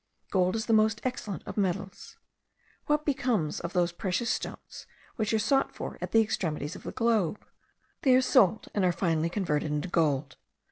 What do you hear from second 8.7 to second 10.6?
and are finally converted into gold.